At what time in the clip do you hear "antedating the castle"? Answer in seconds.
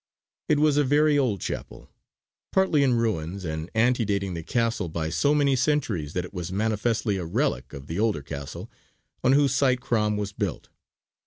3.75-4.89